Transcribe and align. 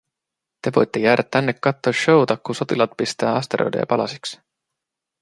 "te 0.63 0.71
voitte 0.75 0.99
jäädä 0.99 1.23
tänne 1.31 1.53
kattoo 1.53 1.93
show'ta, 1.93 2.37
ku 2.45 2.53
sotilaat 2.53 2.91
pistää 2.97 3.35
asteroideja 3.35 3.85
palasiks. 3.89 4.39